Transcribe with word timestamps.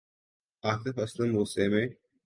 آطف 0.63 0.99
اسلم 0.99 1.37
غصے 1.37 1.67
میں 1.67 1.87